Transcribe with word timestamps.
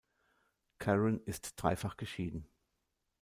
Caron 0.79 1.21
ist 1.25 1.61
dreifach 1.61 1.95
geschieden. 1.95 2.47